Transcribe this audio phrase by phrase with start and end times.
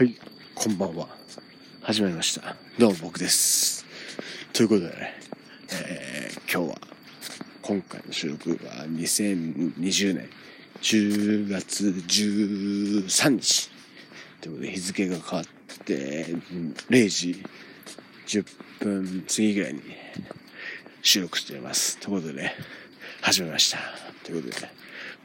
[0.00, 0.16] はい、
[0.54, 1.08] こんばんは。
[1.82, 2.56] 始まりました。
[2.78, 3.84] どうも僕です。
[4.54, 5.14] ということでね、
[5.70, 6.80] えー今日は、
[7.60, 10.30] 今回の収録は2020年
[10.80, 13.70] 10月13日。
[14.40, 16.34] ということで日付が変わって
[16.88, 17.44] 0時
[18.26, 18.46] 10
[18.82, 19.82] 分過ぎぐらいに
[21.02, 21.98] 収録しています。
[21.98, 22.54] ということでね、
[23.20, 23.76] 始めました。
[24.24, 24.72] ということでね、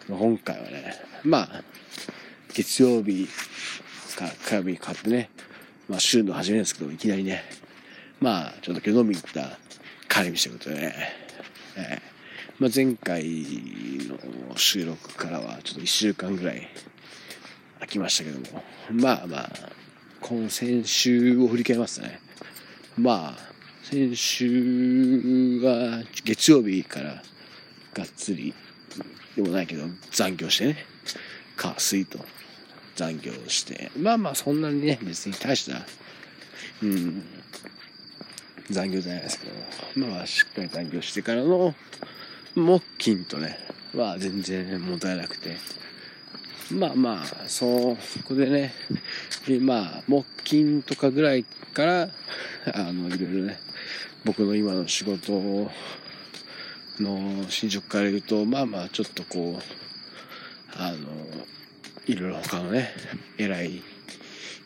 [0.10, 1.64] 今回はね、まあ、
[2.54, 3.30] 月曜日
[4.16, 5.30] か火曜日に変わってね、
[5.90, 7.44] まあ週の初めですけど、いきなりね、
[8.20, 9.58] まあちょっと今日飲みに行った
[10.08, 10.96] 帰り道ということでね、
[11.78, 12.16] えー
[12.58, 13.26] まあ、前回
[14.08, 16.68] の収録からはちょっと1週間ぐらい
[17.80, 19.50] 空きましたけども、まあまあ、
[20.22, 22.22] 今先週を振り返りますね。
[22.98, 23.38] まあ、
[23.84, 27.22] 先週は月曜日から
[27.94, 28.54] がっつり
[29.36, 30.78] でもないけど残業してね、
[31.58, 32.20] 火水と
[32.96, 35.86] 残業して、まあまあそんなにね、別に大した、
[36.82, 37.24] うん、
[38.70, 39.48] 残業じゃないですけ
[40.00, 41.74] ど、まあしっかり残業してからの
[42.56, 43.58] 木金とね、
[43.94, 45.58] まあ全然問題なくて、
[46.72, 47.96] まあまあ、そ
[48.28, 48.74] こでね、
[49.48, 52.10] でまあ、木金とかぐらいから、
[52.74, 53.60] あの、いろいろね、
[54.24, 55.70] 僕の今の仕事
[57.00, 59.64] の進捗から言うと、まあまあ、ちょっとこう、
[60.76, 60.98] あの、
[62.08, 62.90] いろいろ他のね、
[63.38, 63.82] 偉い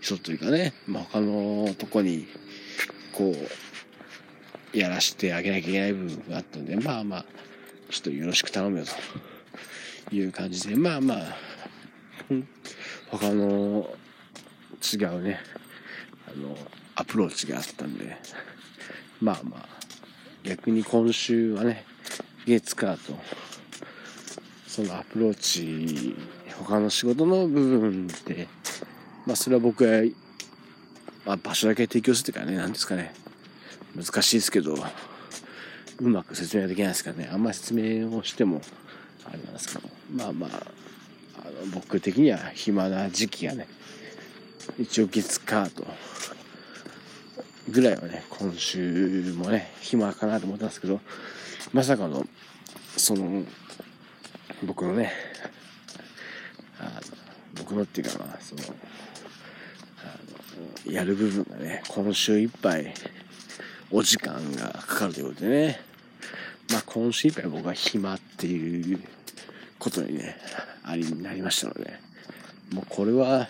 [0.02, 2.28] 人というかね、まあ他のとこに、
[3.14, 3.34] こ
[4.74, 7.26] う、やらしてあげなきゃいけない部分があったんで、まあまあ、
[7.90, 8.86] ちょっとよろしく頼むよ
[10.10, 11.38] という感じで、まあまあ、
[13.10, 13.90] 他の
[14.94, 15.40] 違うね、
[16.28, 16.56] あの、
[16.96, 18.18] アプローチがあったんで、
[19.22, 19.66] まあまあ、
[20.44, 21.86] 逆に今週はね、
[22.46, 23.18] 月火と、
[24.68, 26.16] そのアプローチ、
[26.64, 28.48] 他の仕事の部分で、
[29.26, 30.04] まあそれは僕が、
[31.26, 33.14] まあ、場所だけ提供するというかね、なんですかね、
[33.96, 34.76] 難しいですけど、
[36.00, 38.62] うまく説明できないですからね、あんまり説明をしても、
[39.26, 40.50] あれなんですけど、まあまあ、
[41.42, 43.68] あの僕的には暇な時期がね、
[44.78, 45.86] 一応月火と、
[47.70, 51.00] ぐらいはね、今週もね、暇かなと思ったんですけど、
[51.72, 52.26] まさかの、
[52.98, 53.44] その、
[54.64, 55.14] 僕のね、
[57.70, 58.62] 僕のっていうかまあ、その、
[60.00, 62.92] あの、やる部分がね、今週いっぱい、
[63.92, 65.80] お時間がかかるということでね、
[66.72, 69.00] まあ今週いっぱい僕は暇っていう
[69.78, 70.36] ことにね、
[70.84, 71.94] ありになりましたので、
[72.74, 73.48] もうこれは、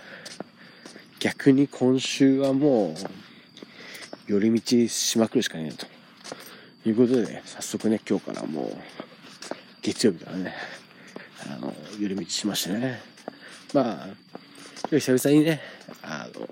[1.22, 2.96] 逆に今週はもう、
[4.28, 5.88] 寄り道しまくるしかねえと。
[6.90, 8.78] いうことで、早速ね、今日からもう、
[9.82, 10.54] 月曜日からね、
[11.50, 13.08] あの、寄り道しましてね。
[13.74, 14.08] まあ、
[14.90, 15.62] 久々にね、
[16.02, 16.48] あの、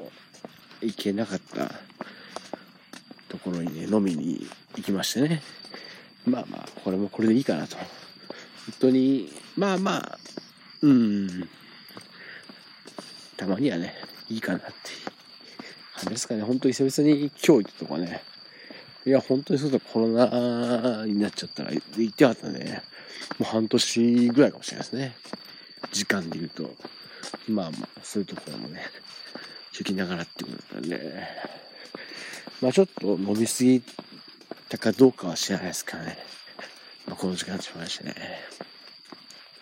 [0.82, 1.72] 行けなかった
[3.28, 4.46] ところにね、飲みに
[4.76, 5.42] 行きましてね。
[6.26, 7.76] まあまあ、これもこれでいいかなと。
[7.78, 7.86] 本
[8.80, 10.20] 当に、まあまあ、
[10.82, 11.50] うん、
[13.36, 13.96] たまにはね、
[14.30, 14.76] いいかなっていう
[15.96, 16.44] 感じですかね。
[16.44, 18.22] 本当に久々に今日行ったとかね。
[19.08, 22.84] いや、本当にそうだ、コロナになっちゃったら行ってなかったね。
[23.40, 25.16] もう半年ぐらいかもしれないですね。
[25.92, 26.76] 時間で言うと。
[27.48, 28.82] まあまあ、そういうところもね、
[29.74, 31.24] 行きながらってことだったんで、
[32.62, 33.82] まあちょっと飲みすぎ
[34.70, 36.18] たかどうかは知らないですからね。
[37.06, 38.16] まあこの時間しまいましたね。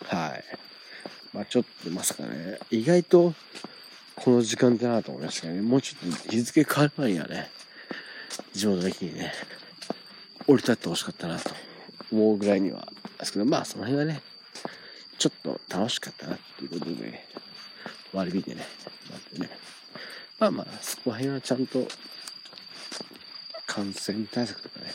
[0.04, 0.44] はい。
[1.32, 3.34] まあちょっとまさかね、意外と
[4.14, 7.50] この時間だなと思いましたけどね、もうちょっと日付変わる前にはね、
[8.54, 9.32] 地元の駅にね、
[10.46, 11.50] 降り立ってほしかったなと
[12.10, 12.88] 思うぐらいには
[13.18, 14.22] ですけど、まあその辺はね、
[15.18, 17.26] ちょっと楽しかったなっていうことで、
[18.12, 18.66] 割り引いてね、
[19.10, 19.50] なってね。
[20.38, 21.86] まあまあ、そこら辺はちゃんと
[23.66, 24.92] 感染対策とかね、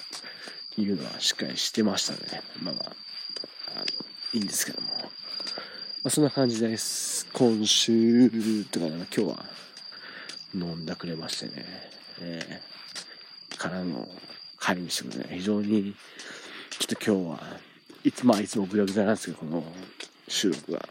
[0.78, 2.92] いうのはしっかりしてましたのでね、まあまあ、
[3.82, 3.86] あ、
[4.34, 4.88] いいんですけども。
[6.04, 7.28] まあそんな感じです。
[7.34, 8.30] 今週
[8.72, 9.46] とか、ね、今日は
[10.56, 11.66] 飲んだくれましてね、
[12.22, 12.72] えー
[13.62, 14.08] からの
[14.60, 15.96] 帰り道でね、非常に、
[16.72, 17.48] ちょっと今日は、
[18.04, 19.64] いつ、まあいつもグダグダなんですけど、この
[20.28, 20.90] 収録が。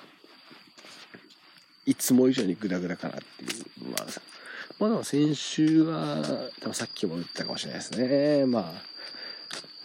[1.86, 3.48] いつも以上にグダグダかなってい
[3.84, 4.06] うのは、
[4.78, 6.22] まあでも先週は、
[6.60, 8.46] 多分さっきも言ったかもしれないですね。
[8.46, 8.82] まあ、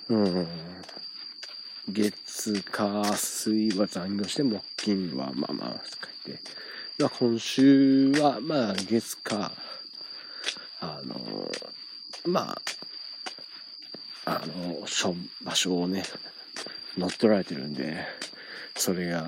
[0.09, 0.47] うん。
[1.89, 5.81] 月、火、水は残業して、木、金はまあまあ、
[6.25, 6.41] 書いて。
[6.97, 9.51] まあ今週は、まあ月、火、
[10.81, 11.51] あの、
[12.25, 12.57] ま
[14.25, 14.87] あ、あの、
[15.43, 16.03] 場所をね、
[16.97, 17.97] 乗っ取られてるんで、
[18.75, 19.27] それが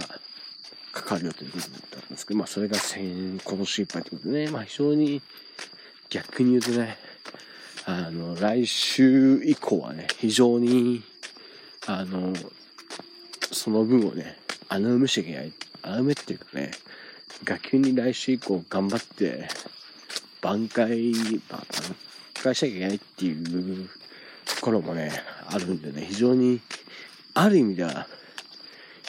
[0.97, 5.21] かかるよということだったんですけど、まあそれが先、今週いっぱいということでね、まあ非常に
[6.09, 6.97] 逆に言うとね、
[7.85, 11.03] あの、来週以降はね、非常に、
[11.85, 12.33] あの、
[13.51, 15.53] その分をね、穴埋めしちゃいけない。
[15.83, 16.71] 穴埋めっていうかね、
[17.43, 19.47] 学級に来週以降頑張って、
[20.41, 21.39] 挽回、挽
[22.43, 23.89] 回しちゃいけないっていう
[24.45, 25.11] ところもね、
[25.47, 26.59] あるんでね、非常に、
[27.33, 28.07] ある意味では、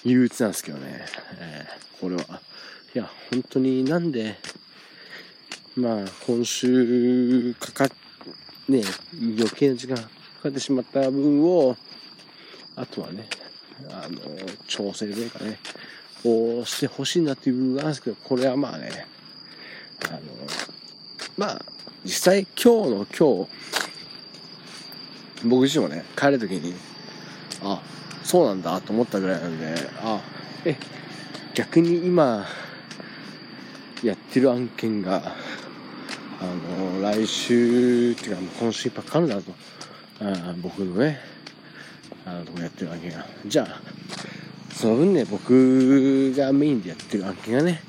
[0.04, 1.04] 憂鬱なんですけどね、
[1.38, 2.40] えー、これは。
[2.94, 4.36] いや、本当になんで、
[5.76, 7.88] まあ、今週かかっ、
[8.68, 8.82] ね、
[9.14, 10.02] 余計な時間か
[10.44, 11.76] かってしまった分を、
[12.76, 13.28] あとはね、
[13.90, 14.20] あの、
[14.66, 15.58] 調整というかね、
[16.24, 19.06] をしてほしいなっていう部分があるんですけど、これはまあね、
[20.08, 20.20] あの、
[21.36, 21.64] まあ、
[22.04, 23.50] 実際今日の今日、
[25.44, 26.74] 僕自身もね、帰るときに、
[27.62, 27.80] あ、
[28.28, 30.20] そうなんだと思ったぐらいなんで、あ、
[30.66, 30.76] え、
[31.54, 32.44] 逆に今、
[34.02, 35.32] やってる案件が、
[36.38, 39.54] あの、来週っていうか、今週いっぱいかかるなと、
[40.20, 41.20] あ僕のね、
[42.26, 43.24] あの、とこやってる案件が。
[43.46, 43.80] じゃあ、
[44.74, 47.80] その分ね、僕がメインでやってる案件がね、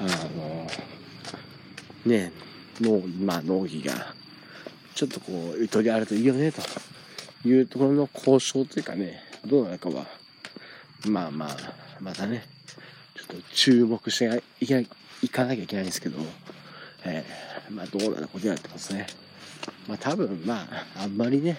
[0.00, 0.02] あ
[0.36, 0.66] の、
[2.06, 2.32] ね、
[2.80, 4.16] 脳、まあ、納期が、
[4.96, 6.60] ちょっとこう、ゆとりあるといいよね、と
[7.48, 10.06] いうところの交渉というかね、どうなるかは、
[11.06, 11.56] まあまあ、
[12.00, 12.44] またね、
[13.14, 14.78] ちょっと注目していか
[15.22, 16.18] いかなきゃいけないんですけど、
[17.04, 19.06] えー、まあどうなることになってますね。
[19.86, 20.66] まあ多分、ま
[20.96, 21.58] あ、あんまりね、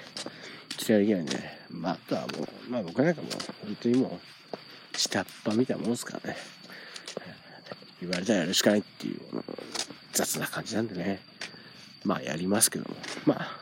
[0.69, 1.37] 期待できないんで、
[1.69, 3.27] まああとはもう、まあ僕なんかも、
[3.65, 4.19] 本当にも
[4.93, 6.37] う、下っ端みたいなもんですからね。
[8.01, 9.19] 言われたらやるしかないっていう、
[10.11, 11.19] 雑な感じなんでね。
[12.03, 12.95] まあやりますけども。
[13.25, 13.60] まあ、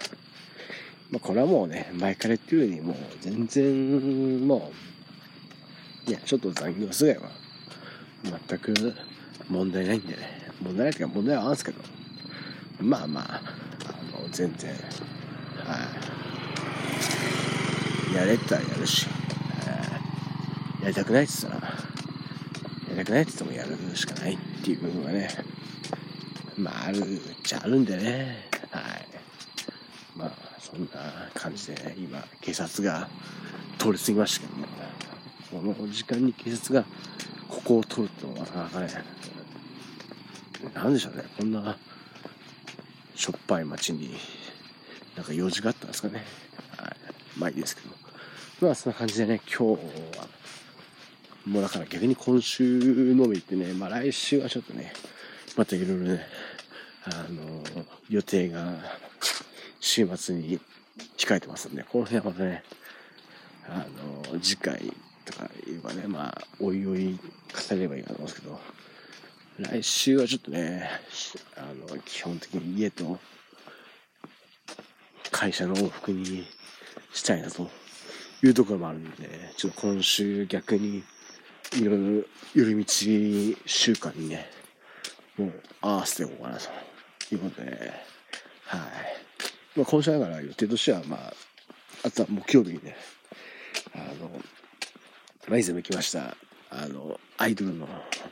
[1.11, 4.71] まあこれはもうね、前から言ってるようにもう全然も
[6.07, 7.29] う、いや、ちょっと残業すれば
[8.47, 8.93] 全く
[9.49, 10.39] 問題ないんでね。
[10.61, 11.81] 問題ないというか問題はあるんですけど、
[12.81, 13.41] まあまあ、
[13.85, 14.77] あの、全然、は
[18.11, 19.07] い、やれたらやるし、
[20.81, 21.77] やりたくないって言ったら、や
[22.91, 25.29] りたくないって言ってもやるしかないっていう部分がね、
[26.57, 28.48] まあ、あるっちゃあるんでね。
[30.71, 30.89] そんな
[31.33, 33.07] 感じで、ね、今、警察が
[33.77, 34.67] 通り過ぎましたけどね。
[35.51, 36.85] この時間に警察が
[37.47, 39.03] ここを通るってのはなかなかね、
[40.73, 41.23] なんでしょうね。
[41.37, 41.75] こんな、
[43.15, 44.15] しょっぱい街に、
[45.15, 46.23] なんか用事があったんですかね。
[46.77, 46.95] はい。
[47.37, 47.89] まあいいですけど。
[48.61, 49.81] まあそんな感じでね、今日
[50.17, 50.27] は、
[51.45, 54.93] もうだから逆に今週のみってね、まあ来週はちょっとね、
[55.55, 56.27] またいろいろね、
[57.05, 57.63] あの、
[58.09, 58.75] 予定が
[59.79, 60.59] 週末に
[61.17, 62.63] 控えてますんで、この辺はね、
[63.67, 63.85] あ
[64.31, 64.93] の、次回
[65.25, 68.59] とか言えばね、まあ、おいおい語ればいいかと思うんですけど、
[69.59, 70.89] 来週はちょっとね、
[71.55, 71.61] あ
[71.91, 73.19] の、基本的に家と
[75.31, 76.45] 会社の往復に
[77.13, 77.69] したいなと
[78.43, 81.03] いうところもあるんで、ちょっと今週逆に
[81.73, 82.23] いろいろ
[82.55, 84.49] 寄り道週間にね、
[85.37, 87.93] もう合わせていこうかなということで、
[88.65, 89.08] はい。
[89.75, 91.33] まあ、今週だから予定としては、まあ、
[92.03, 92.95] あとは木曜日にね、
[93.93, 94.29] あの、
[95.47, 96.35] まあ、以前も行きました、
[96.71, 97.87] あの、アイドルの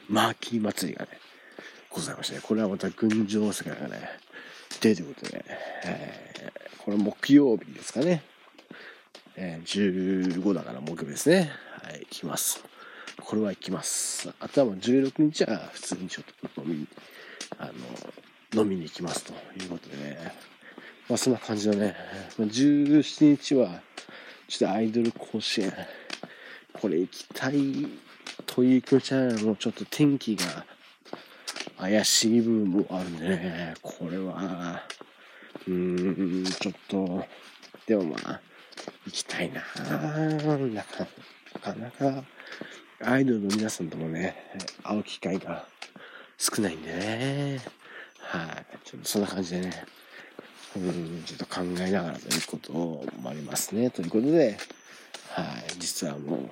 [0.10, 1.12] マーキー祭りがね、
[1.89, 4.10] ございまして、ね、これはまた群青世界がね、
[4.81, 5.45] 出るということで、
[5.85, 8.23] えー、これ木曜日ですかね。
[9.35, 11.52] えー、15だから木曜日ですね。
[11.83, 12.64] はい、行きます。
[13.21, 14.33] これは行きます。
[14.40, 16.88] あとは16日は普通にちょっと飲み、
[17.57, 17.71] あ
[18.54, 20.33] の、飲みに行きますということでね。
[21.09, 21.95] まあそんな感じのね、
[22.37, 23.81] 17日は、
[24.47, 25.73] ちょっとアイドル甲子園、
[26.73, 27.87] これ行きたい
[28.45, 30.66] という気持ちはもうちょっと天気が
[31.78, 34.83] 怪しい部分もあるんでね、これは、
[35.66, 37.26] うーん、ちょっと、
[37.85, 38.42] でもまあ、
[39.06, 42.23] 行きたいななかなか、
[42.99, 44.35] アイドルの皆さんともね、
[44.83, 45.68] 会う機会が
[46.37, 47.61] 少ないんでね、
[48.19, 49.85] はい、ちょっとそんな感じでね、
[50.78, 53.90] うん、ちょっと考えながらということもありますね。
[53.90, 54.57] ということで、
[55.30, 56.50] はい、実はもう、今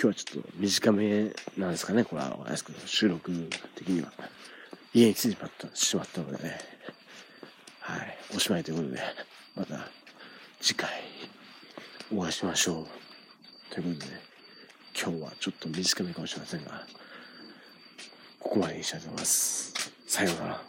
[0.00, 3.30] 日はちょっと短めなんですかね、これはわかんないですけど、収録
[3.76, 4.12] 的には。
[4.94, 6.58] 家に着いてしまったしまったのでね、
[7.80, 9.00] はい、おしまいということで、
[9.56, 9.88] また
[10.60, 10.90] 次回
[12.14, 13.74] お会いしましょう。
[13.74, 14.12] ということで、
[14.94, 16.86] 今日はちょっと短めかもしれませんが、
[18.38, 19.72] ここまでにしたいと思います。
[20.06, 20.62] さようなら。